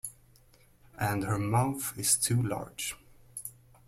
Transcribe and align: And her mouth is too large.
And 0.99 1.25
her 1.25 1.37
mouth 1.37 1.93
is 1.95 2.15
too 2.15 2.41
large. 2.41 2.95